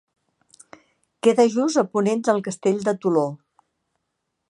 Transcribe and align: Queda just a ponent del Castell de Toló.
Queda 1.27 1.45
just 1.57 1.81
a 1.83 1.85
ponent 1.93 2.25
del 2.31 2.43
Castell 2.51 2.83
de 2.89 2.99
Toló. 3.05 3.27